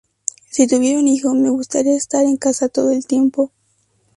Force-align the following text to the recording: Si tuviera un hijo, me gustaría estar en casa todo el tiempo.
Si 0.49 0.65
tuviera 0.65 0.97
un 0.97 1.07
hijo, 1.07 1.35
me 1.35 1.51
gustaría 1.51 1.95
estar 1.95 2.25
en 2.25 2.35
casa 2.37 2.67
todo 2.69 2.89
el 2.91 3.05
tiempo. 3.05 3.51